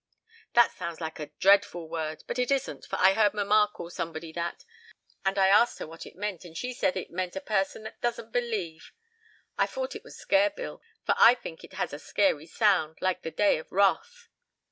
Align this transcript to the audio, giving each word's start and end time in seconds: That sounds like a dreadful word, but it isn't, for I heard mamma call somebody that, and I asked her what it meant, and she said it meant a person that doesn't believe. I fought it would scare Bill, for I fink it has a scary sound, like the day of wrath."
That 0.53 0.71
sounds 0.71 0.99
like 0.99 1.19
a 1.19 1.27
dreadful 1.39 1.87
word, 1.87 2.23
but 2.25 2.39
it 2.39 2.49
isn't, 2.49 2.85
for 2.85 2.95
I 2.97 3.13
heard 3.13 3.35
mamma 3.35 3.69
call 3.71 3.91
somebody 3.91 4.31
that, 4.31 4.65
and 5.23 5.37
I 5.37 5.47
asked 5.49 5.77
her 5.77 5.85
what 5.85 6.07
it 6.07 6.15
meant, 6.15 6.43
and 6.43 6.57
she 6.57 6.73
said 6.73 6.97
it 6.97 7.11
meant 7.11 7.35
a 7.35 7.39
person 7.39 7.83
that 7.83 8.01
doesn't 8.01 8.31
believe. 8.31 8.93
I 9.59 9.67
fought 9.67 9.95
it 9.95 10.03
would 10.03 10.13
scare 10.13 10.49
Bill, 10.49 10.81
for 11.05 11.13
I 11.19 11.35
fink 11.35 11.63
it 11.63 11.73
has 11.73 11.93
a 11.93 11.99
scary 11.99 12.47
sound, 12.47 12.97
like 12.99 13.21
the 13.21 13.29
day 13.29 13.59
of 13.59 13.71
wrath." 13.71 14.27